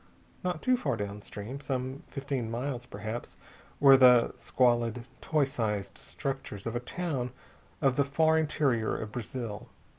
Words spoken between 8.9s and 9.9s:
of Brazil.